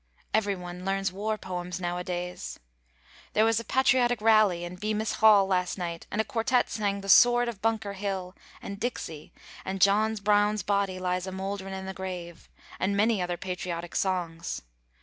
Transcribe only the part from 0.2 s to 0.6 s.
Every